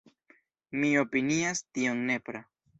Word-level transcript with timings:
Mi 0.79 0.89
opinias 1.03 1.63
tion 1.79 2.05
nepra. 2.11 2.47